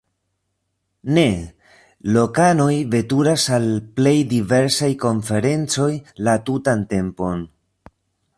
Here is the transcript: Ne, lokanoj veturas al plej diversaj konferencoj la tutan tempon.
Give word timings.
Ne, 1.17 1.25
lokanoj 2.15 2.71
veturas 2.95 3.45
al 3.59 3.69
plej 3.99 4.15
diversaj 4.33 4.91
konferencoj 5.05 5.91
la 6.29 6.37
tutan 6.51 6.87
tempon. 6.97 7.47